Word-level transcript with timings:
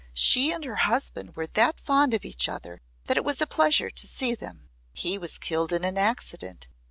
She 0.15 0.51
and 0.51 0.63
her 0.63 0.77
husband 0.77 1.35
were 1.35 1.45
that 1.45 1.79
fond 1.79 2.15
of 2.15 2.25
each 2.25 2.49
other 2.49 2.81
that 3.05 3.17
it 3.17 3.23
was 3.23 3.39
a 3.39 3.45
pleasure 3.45 3.91
to 3.91 4.07
see 4.07 4.33
them. 4.33 4.67
He 4.93 5.19
was 5.19 5.37
killed 5.37 5.71
in 5.71 5.83
an 5.83 5.95
accident. 5.95 6.67